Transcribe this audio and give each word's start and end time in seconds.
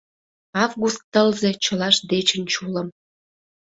Август 0.63 1.01
тылзе 1.11 1.51
чылашт 1.63 2.01
дечын 2.11 2.43
чулым. 2.51 2.87